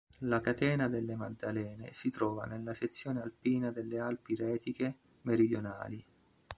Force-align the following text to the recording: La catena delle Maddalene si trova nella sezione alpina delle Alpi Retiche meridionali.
La 0.21 0.41
catena 0.41 0.87
delle 0.89 1.15
Maddalene 1.15 1.93
si 1.93 2.09
trova 2.09 2.45
nella 2.45 2.73
sezione 2.73 3.21
alpina 3.21 3.69
delle 3.71 3.99
Alpi 3.99 4.33
Retiche 4.33 4.95
meridionali. 5.21 6.03